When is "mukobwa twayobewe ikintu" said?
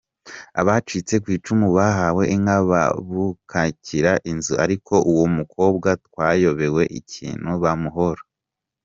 5.37-7.51